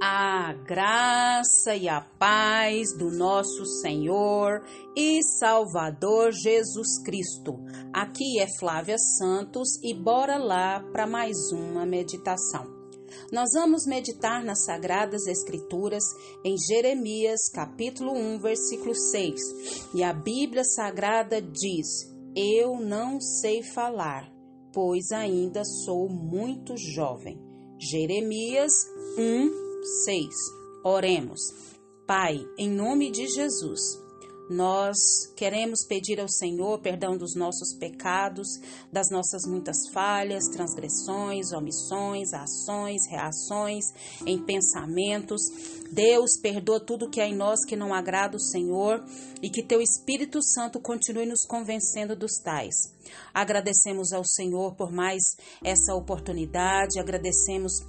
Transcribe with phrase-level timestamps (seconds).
[0.00, 4.64] A graça e a paz do nosso Senhor
[4.94, 7.58] e Salvador Jesus Cristo.
[7.92, 12.64] Aqui é Flávia Santos e bora lá para mais uma meditação.
[13.32, 16.04] Nós vamos meditar nas Sagradas Escrituras
[16.44, 19.40] em Jeremias, capítulo 1, versículo 6.
[19.94, 21.88] E a Bíblia Sagrada diz:
[22.36, 24.32] Eu não sei falar,
[24.72, 27.36] pois ainda sou muito jovem.
[27.80, 28.72] Jeremias
[29.18, 29.67] 1,
[30.04, 30.34] 6.
[30.84, 31.40] Oremos.
[32.06, 33.80] Pai, em nome de Jesus,
[34.48, 34.96] nós
[35.36, 38.48] queremos pedir ao Senhor perdão dos nossos pecados,
[38.90, 43.84] das nossas muitas falhas, transgressões, omissões, ações, reações,
[44.24, 45.42] em pensamentos.
[45.92, 49.04] Deus, perdoa tudo que há em nós que não agrada o Senhor
[49.42, 52.74] e que teu Espírito Santo continue nos convencendo dos tais.
[53.34, 55.22] Agradecemos ao Senhor por mais
[55.62, 57.82] essa oportunidade, agradecemos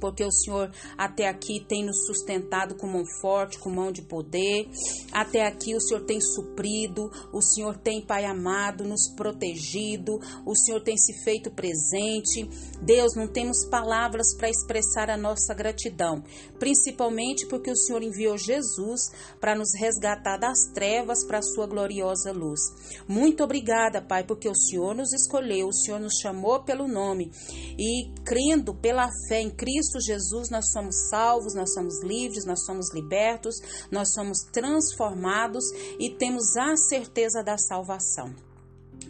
[0.00, 4.68] porque o Senhor até aqui tem nos sustentado com mão forte, com mão de poder.
[5.12, 10.82] Até aqui o Senhor tem suprido, o Senhor tem, Pai amado, nos protegido, o Senhor
[10.82, 12.48] tem se feito presente.
[12.82, 16.22] Deus, não temos palavras para expressar a nossa gratidão,
[16.58, 19.00] principalmente porque o Senhor enviou Jesus
[19.40, 22.60] para nos resgatar das trevas para a sua gloriosa luz.
[23.06, 27.30] Muito obrigada, Pai, porque o Senhor nos escolheu, o Senhor nos chamou pelo nome
[27.78, 32.64] e crendo pela fé em Cristo Cristo Jesus nós somos salvos, nós somos livres, nós
[32.64, 33.56] somos libertos,
[33.90, 35.64] nós somos transformados
[35.98, 38.47] e temos a certeza da salvação.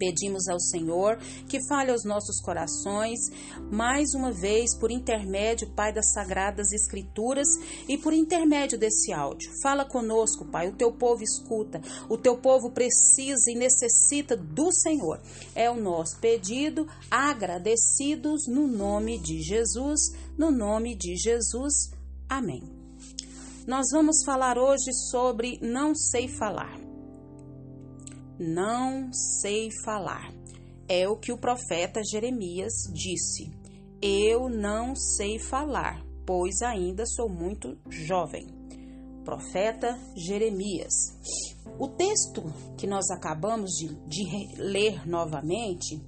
[0.00, 3.20] Pedimos ao Senhor que fale aos nossos corações,
[3.70, 7.46] mais uma vez, por intermédio, Pai, das Sagradas Escrituras
[7.86, 9.52] e por intermédio desse áudio.
[9.62, 10.68] Fala conosco, Pai.
[10.68, 15.20] O teu povo escuta, o teu povo precisa e necessita do Senhor.
[15.54, 20.00] É o nosso pedido, agradecidos no nome de Jesus,
[20.38, 21.90] no nome de Jesus.
[22.26, 22.62] Amém.
[23.66, 26.79] Nós vamos falar hoje sobre não sei falar
[28.40, 30.32] não sei falar.
[30.88, 33.52] É o que o profeta Jeremias disse.
[34.00, 38.46] Eu não sei falar, pois ainda sou muito jovem.
[39.24, 40.94] Profeta Jeremias.
[41.78, 42.42] O texto
[42.78, 46.00] que nós acabamos de, de ler novamente,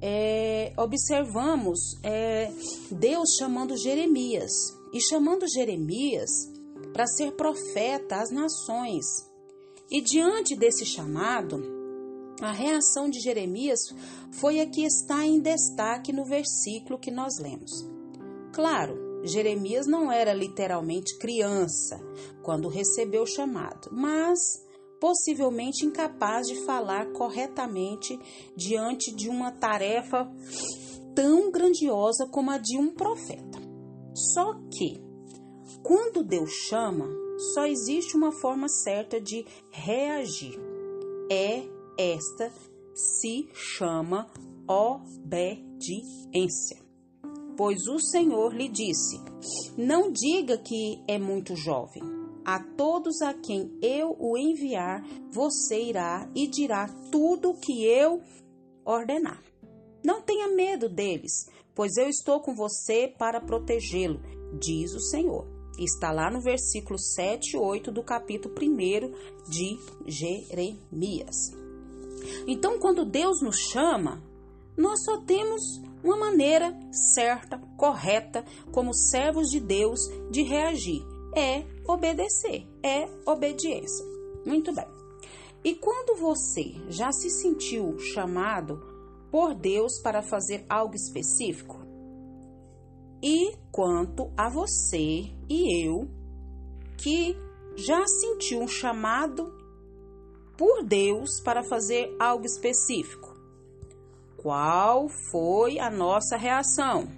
[0.00, 2.50] é, observamos é,
[2.90, 4.50] Deus chamando Jeremias
[4.94, 6.30] e chamando Jeremias
[6.94, 9.29] para ser profeta às nações.
[9.90, 11.60] E diante desse chamado,
[12.40, 13.80] a reação de Jeremias
[14.30, 17.70] foi a que está em destaque no versículo que nós lemos.
[18.52, 22.00] Claro, Jeremias não era literalmente criança
[22.42, 24.38] quando recebeu o chamado, mas
[25.00, 28.18] possivelmente incapaz de falar corretamente
[28.56, 30.30] diante de uma tarefa
[31.14, 33.58] tão grandiosa como a de um profeta.
[34.14, 35.02] Só que,
[35.82, 37.08] quando Deus chama,
[37.40, 40.58] só existe uma forma certa de reagir.
[41.30, 41.62] É
[41.96, 42.52] esta
[42.94, 44.26] se chama
[44.68, 46.78] obediência.
[47.56, 49.20] Pois o Senhor lhe disse:
[49.76, 52.02] Não diga que é muito jovem.
[52.44, 58.22] A todos a quem eu o enviar, você irá e dirá tudo o que eu
[58.84, 59.42] ordenar.
[60.02, 64.20] Não tenha medo deles, pois eu estou com você para protegê-lo,
[64.58, 65.59] diz o Senhor.
[65.80, 71.56] Está lá no versículo 7 e 8 do capítulo 1 de Jeremias.
[72.46, 74.22] Então, quando Deus nos chama,
[74.76, 76.78] nós só temos uma maneira
[77.14, 81.02] certa, correta, como servos de Deus, de reagir:
[81.34, 84.04] é obedecer, é obediência.
[84.44, 84.86] Muito bem.
[85.64, 88.82] E quando você já se sentiu chamado
[89.30, 91.89] por Deus para fazer algo específico?
[93.22, 96.08] E quanto a você e eu,
[96.96, 97.36] que
[97.76, 99.52] já sentiu um chamado
[100.56, 103.34] por Deus para fazer algo específico,
[104.36, 107.08] qual foi a nossa reação?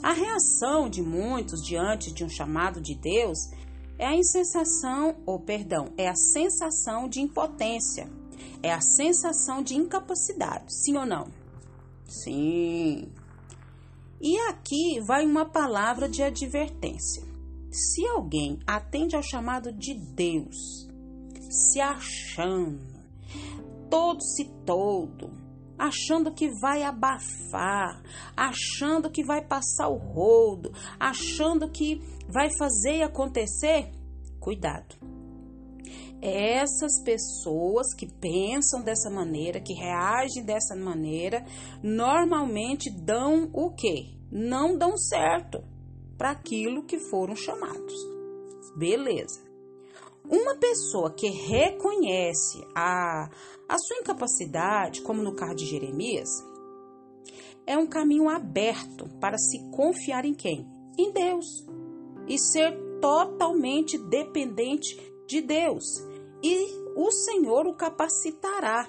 [0.00, 3.38] A reação de muitos diante de um chamado de Deus
[3.98, 8.08] é a insensação, ou perdão, é a sensação de impotência,
[8.62, 11.26] é a sensação de incapacidade, sim ou não?
[12.06, 13.12] Sim.
[14.20, 17.22] E aqui vai uma palavra de advertência.
[17.70, 20.88] Se alguém atende ao chamado de Deus,
[21.50, 22.80] se achando,
[23.88, 25.30] todo se todo,
[25.78, 28.02] achando que vai abafar,
[28.36, 33.92] achando que vai passar o rodo, achando que vai fazer acontecer,
[34.40, 34.96] cuidado.
[36.20, 41.44] Essas pessoas que pensam dessa maneira, que reagem dessa maneira,
[41.82, 44.14] normalmente dão o quê?
[44.30, 45.62] Não dão certo.
[46.16, 47.94] para aquilo que foram chamados.
[48.76, 49.40] Beleza.
[50.28, 53.30] Uma pessoa que reconhece a,
[53.68, 56.28] a sua incapacidade, como no caso de Jeremias,
[57.64, 60.66] é um caminho aberto para se confiar em quem?
[60.98, 61.46] Em Deus.
[62.26, 65.84] E ser totalmente dependente de Deus.
[66.42, 68.88] E o Senhor o capacitará.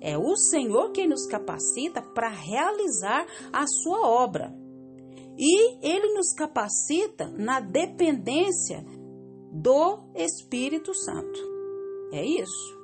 [0.00, 4.54] É o Senhor quem nos capacita para realizar a sua obra.
[5.36, 8.84] E ele nos capacita na dependência
[9.52, 11.40] do Espírito Santo.
[12.12, 12.78] É isso.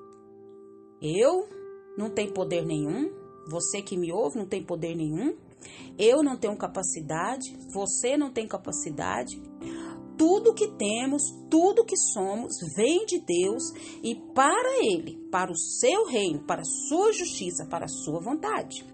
[1.01, 1.49] Eu
[1.97, 3.11] não tenho poder nenhum,
[3.49, 5.37] você que me ouve não tem poder nenhum,
[5.99, 9.41] eu não tenho capacidade, você não tem capacidade.
[10.27, 13.63] Tudo que temos, tudo que somos, vem de Deus
[14.03, 18.87] e para Ele, para o seu reino, para a sua justiça, para a sua vontade.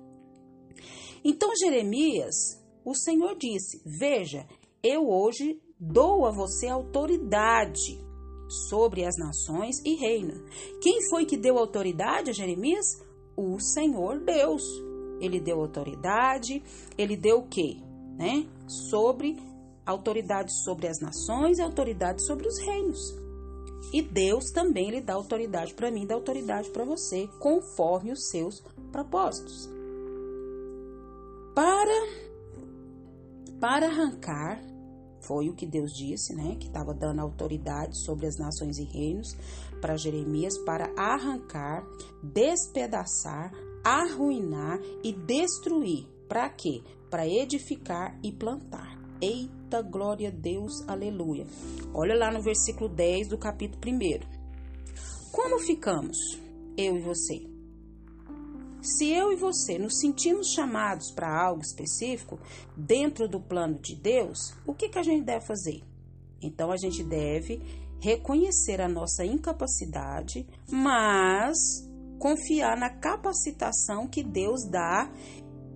[1.24, 4.44] Então, Jeremias o Senhor disse: Veja,
[4.82, 7.96] eu hoje dou a você autoridade
[8.68, 10.34] sobre as nações e reina.
[10.82, 12.86] Quem foi que deu autoridade a Jeremias?
[13.36, 14.64] O Senhor Deus.
[15.20, 16.60] Ele deu autoridade,
[16.98, 17.76] ele deu o quê?
[18.18, 18.48] Né?
[18.90, 19.36] Sobre
[19.84, 23.14] autoridade sobre as nações e autoridade sobre os reinos.
[23.92, 28.62] E Deus também lhe dá autoridade para mim, dá autoridade para você, conforme os seus
[28.92, 29.68] propósitos.
[31.54, 32.30] Para
[33.58, 34.58] para arrancar,
[35.20, 36.56] foi o que Deus disse, né?
[36.58, 39.36] Que estava dando autoridade sobre as nações e reinos
[39.80, 41.84] para Jeremias para arrancar,
[42.22, 43.52] despedaçar,
[43.84, 46.06] arruinar e destruir.
[46.26, 46.82] Para quê?
[47.10, 48.98] Para edificar e plantar.
[49.20, 51.46] Eita glória a Deus, aleluia.
[51.94, 55.30] Olha lá no versículo 10 do capítulo 1.
[55.30, 56.16] Como ficamos,
[56.76, 57.48] eu e você?
[58.82, 62.40] Se eu e você nos sentimos chamados para algo específico
[62.76, 65.82] dentro do plano de Deus, o que, que a gente deve fazer?
[66.42, 67.62] Então a gente deve
[68.00, 71.56] reconhecer a nossa incapacidade, mas
[72.18, 75.12] confiar na capacitação que Deus dá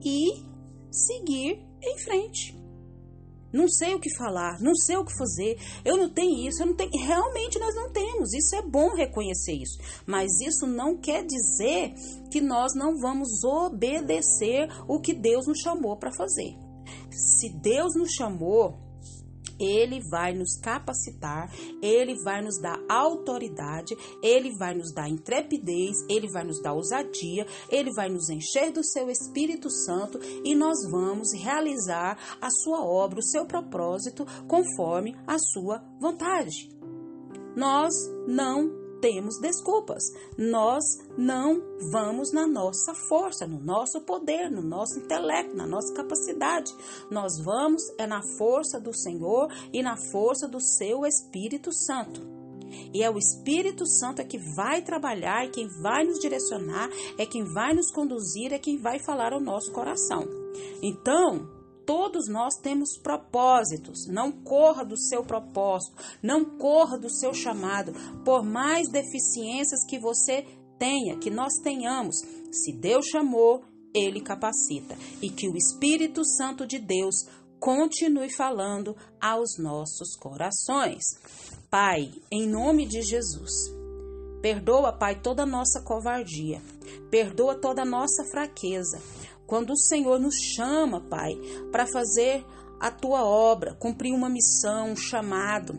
[0.02, 0.42] e
[0.90, 2.63] seguir em frente
[3.54, 6.66] não sei o que falar, não sei o que fazer, eu não tenho isso, eu
[6.66, 6.90] não tenho.
[6.90, 9.78] Realmente nós não temos, isso é bom reconhecer isso.
[10.04, 11.94] Mas isso não quer dizer
[12.30, 16.56] que nós não vamos obedecer o que Deus nos chamou para fazer.
[17.10, 18.83] Se Deus nos chamou
[19.58, 21.50] ele vai nos capacitar,
[21.82, 27.46] ele vai nos dar autoridade, ele vai nos dar intrepidez, ele vai nos dar ousadia,
[27.68, 33.18] ele vai nos encher do seu Espírito Santo e nós vamos realizar a sua obra,
[33.18, 36.68] o seu propósito conforme a sua vontade.
[37.56, 37.94] Nós
[38.26, 40.02] não temos desculpas.
[40.38, 40.82] Nós
[41.18, 41.60] não
[41.92, 46.74] vamos na nossa força, no nosso poder, no nosso intelecto, na nossa capacidade.
[47.10, 52.22] Nós vamos é na força do Senhor e na força do seu Espírito Santo.
[52.94, 57.26] E é o Espírito Santo é que vai trabalhar, é quem vai nos direcionar, é
[57.26, 60.26] quem vai nos conduzir, é quem vai falar ao nosso coração.
[60.82, 61.46] Então,
[61.86, 64.06] Todos nós temos propósitos.
[64.08, 67.92] Não corra do seu propósito, não corra do seu chamado,
[68.24, 70.46] por mais deficiências que você
[70.78, 72.16] tenha, que nós tenhamos.
[72.50, 73.62] Se Deus chamou,
[73.94, 74.96] ele capacita.
[75.20, 77.26] E que o Espírito Santo de Deus
[77.60, 81.02] continue falando aos nossos corações.
[81.70, 83.50] Pai, em nome de Jesus,
[84.42, 86.60] perdoa, Pai, toda nossa covardia,
[87.10, 89.00] perdoa toda nossa fraqueza.
[89.46, 91.34] Quando o Senhor nos chama, Pai,
[91.70, 92.44] para fazer
[92.80, 95.78] a tua obra, cumprir uma missão, um chamado,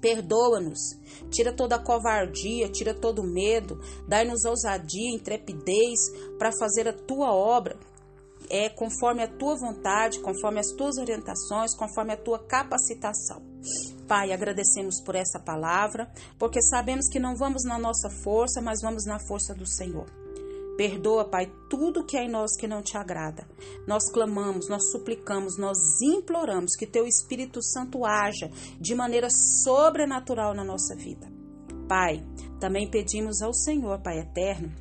[0.00, 0.98] perdoa-nos,
[1.30, 5.98] tira toda a covardia, tira todo o medo, dai-nos ousadia, intrepidez
[6.38, 7.78] para fazer a tua obra,
[8.50, 13.42] é conforme a tua vontade, conforme as tuas orientações, conforme a tua capacitação.
[14.06, 19.04] Pai, agradecemos por essa palavra, porque sabemos que não vamos na nossa força, mas vamos
[19.04, 20.06] na força do Senhor.
[20.78, 23.48] Perdoa, Pai, tudo que há em nós que não te agrada.
[23.84, 28.48] Nós clamamos, nós suplicamos, nós imploramos que Teu Espírito Santo haja
[28.80, 31.26] de maneira sobrenatural na nossa vida.
[31.88, 32.24] Pai,
[32.60, 34.72] também pedimos ao Senhor, Pai eterno,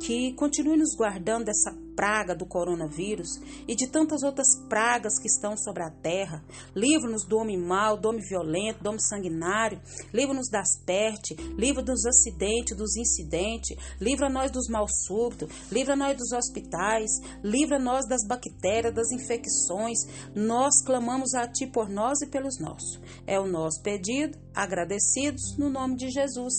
[0.00, 3.28] que continue nos guardando dessa praga do coronavírus
[3.66, 6.44] e de tantas outras pragas que estão sobre a terra.
[6.74, 9.80] Livra-nos do homem mau, do homem violento, do homem sanguinário.
[10.12, 13.76] Livra-nos das pestes, livra-nos dos acidentes, dos incidentes.
[14.00, 17.10] Livra-nós dos mal súbitos, livra-nós dos hospitais,
[17.42, 19.98] livra-nós das bactérias, das infecções.
[20.34, 23.00] Nós clamamos a Ti por nós e pelos nossos.
[23.26, 26.54] É o nosso pedido, agradecidos no nome de Jesus.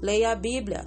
[0.00, 0.86] Leia a Bíblia,